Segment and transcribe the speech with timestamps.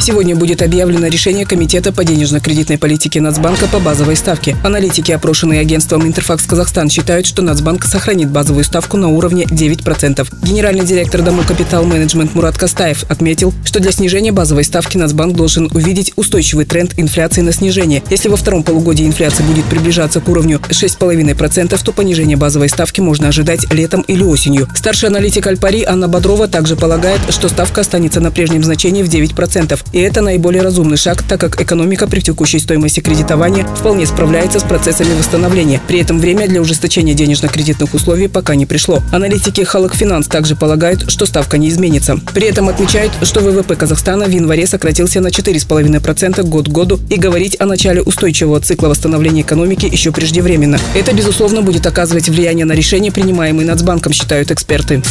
[0.00, 4.56] Сегодня будет объявлено решение Комитета по денежно-кредитной политике Нацбанка по базовой ставке.
[4.64, 10.26] Аналитики, опрошенные агентством Интерфакс Казахстан, считают, что Нацбанк сохранит базовую ставку на уровне 9%.
[10.42, 15.70] Генеральный директор Дому Капитал Менеджмент Мурат Кастаев отметил, что для снижения базовой ставки Нацбанк должен
[15.72, 18.02] увидеть устойчивый тренд инфляции на снижение.
[18.10, 23.28] Если во втором полугодии инфляция будет приближаться к уровню 6,5%, то понижение базовой ставки можно
[23.28, 24.68] ожидать летом или осенью.
[24.74, 29.81] Старший аналитик Альпари Анна Бодрова также полагает, что ставка останется на прежнем значении в 9%.
[29.92, 34.62] И это наиболее разумный шаг, так как экономика при текущей стоимости кредитования вполне справляется с
[34.62, 35.80] процессами восстановления.
[35.86, 39.02] При этом время для ужесточения денежно-кредитных условий пока не пришло.
[39.12, 42.18] Аналитики Халак Финанс также полагают, что ставка не изменится.
[42.34, 47.16] При этом отмечают, что ВВП Казахстана в январе сократился на 4,5% год к году и
[47.16, 50.78] говорить о начале устойчивого цикла восстановления экономики еще преждевременно.
[50.94, 55.02] Это, безусловно, будет оказывать влияние на решения, принимаемые Нацбанком, считают эксперты.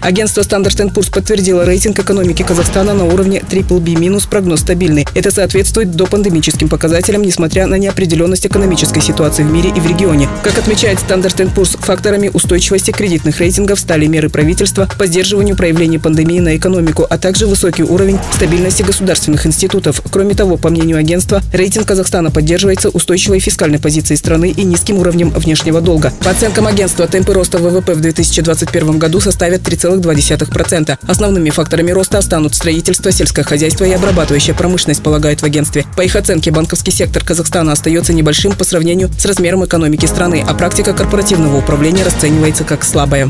[0.00, 5.06] Агентство Standard Poor's подтвердило рейтинг экономики Казахстана на уровне BBB-, прогноз стабильный.
[5.14, 10.26] Это соответствует допандемическим показателям, несмотря на неопределенность экономической ситуации в мире и в регионе.
[10.42, 16.40] Как отмечает Standard Poor's, факторами устойчивости кредитных рейтингов стали меры правительства по сдерживанию проявлений пандемии
[16.40, 20.00] на экономику, а также высокий уровень стабильности государственных институтов.
[20.10, 25.28] Кроме того, по мнению агентства, рейтинг Казахстана поддерживается устойчивой фискальной позицией страны и низким уровнем
[25.28, 26.10] внешнего долга.
[26.24, 30.98] По оценкам агентства, темпы роста ВВП в 2021 году составят 3, 2,2%.
[31.06, 35.84] Основными факторами роста станут строительство, сельское хозяйство и обрабатывающая промышленность, полагают в агентстве.
[35.96, 40.54] По их оценке, банковский сектор Казахстана остается небольшим по сравнению с размером экономики страны, а
[40.54, 43.28] практика корпоративного управления расценивается как слабая.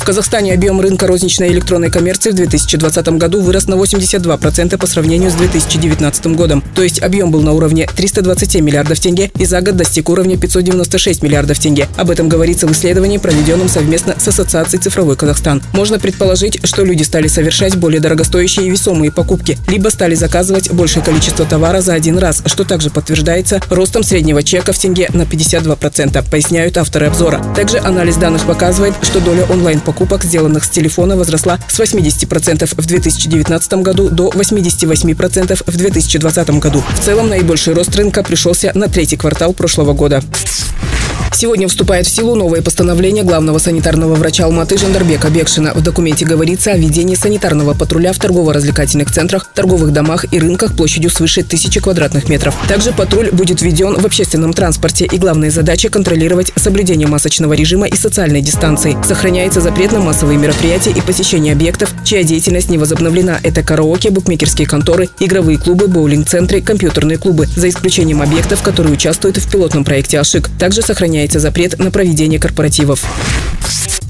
[0.00, 5.30] В Казахстане объем рынка розничной электронной коммерции в 2020 году вырос на 82% по сравнению
[5.30, 6.64] с 2019 годом.
[6.74, 11.22] То есть объем был на уровне 327 миллиардов тенге и за год достиг уровня 596
[11.22, 11.86] миллиардов тенге.
[11.98, 15.62] Об этом говорится в исследовании, проведенном совместно с Ассоциацией «Цифровой Казахстан».
[15.74, 21.04] Можно предположить, что люди стали совершать более дорогостоящие и весомые покупки, либо стали заказывать большее
[21.04, 26.24] количество товара за один раз, что также подтверждается ростом среднего чека в тенге на 52%,
[26.30, 27.44] поясняют авторы обзора.
[27.54, 32.86] Также анализ данных показывает, что доля онлайн покупок, сделанных с телефона, возросла с 80% в
[32.86, 36.84] 2019 году до 88% в 2020 году.
[36.94, 40.22] В целом, наибольший рост рынка пришелся на третий квартал прошлого года.
[41.32, 45.72] Сегодня вступает в силу новое постановление главного санитарного врача Алматы Жандарбека Бекшина.
[45.74, 51.10] В документе говорится о введении санитарного патруля в торгово-развлекательных центрах, торговых домах и рынках площадью
[51.10, 52.56] свыше тысячи квадратных метров.
[52.68, 57.96] Также патруль будет введен в общественном транспорте и главная задача– контролировать соблюдение масочного режима и
[57.96, 58.96] социальной дистанции.
[59.06, 63.40] Сохраняется запрет на массовые мероприятия и посещение объектов, чья деятельность не возобновлена.
[63.42, 69.50] Это караоке, букмекерские конторы, игровые клубы, боулинг-центры, компьютерные клубы, за исключением объектов, которые участвуют в
[69.50, 70.48] пилотном проекте «Ашик».
[70.58, 73.04] Также сохраняется отменяется запрет на проведение корпоративов.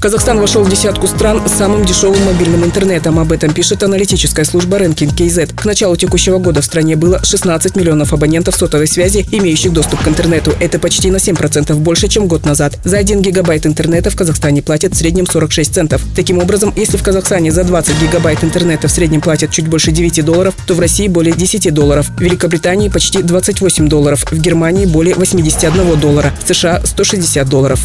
[0.01, 3.19] Казахстан вошел в десятку стран с самым дешевым мобильным интернетом.
[3.19, 5.53] Об этом пишет аналитическая служба Ranking KZ.
[5.53, 10.07] К началу текущего года в стране было 16 миллионов абонентов сотовой связи, имеющих доступ к
[10.07, 10.53] интернету.
[10.59, 12.79] Это почти на 7% больше, чем год назад.
[12.83, 16.01] За 1 гигабайт интернета в Казахстане платят в среднем 46 центов.
[16.15, 20.25] Таким образом, если в Казахстане за 20 гигабайт интернета в среднем платят чуть больше 9
[20.25, 22.07] долларов, то в России более 10 долларов.
[22.17, 24.25] В Великобритании почти 28 долларов.
[24.31, 26.33] В Германии более 81 доллара.
[26.43, 27.79] В США 160 долларов.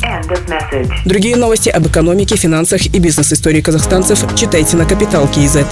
[1.05, 5.67] Другие новости об экономике экономике, финансах и бизнес-истории казахстанцев читайте на Капитал Киезет.